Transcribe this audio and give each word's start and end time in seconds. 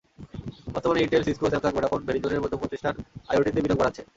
বর্তমানে 0.73 0.99
Intel, 1.01 1.23
Cisco, 1.27 1.45
Samsung, 1.49 1.71
Vodafone, 1.75 2.01
ভেরিজনের 2.07 2.43
মতো 2.43 2.55
প্রতিষ্ঠান 2.57 2.93
আইওটিতে 3.29 3.59
বিনিয়োগ 3.61 3.79
বাড়াচ্ছে। 3.81 4.03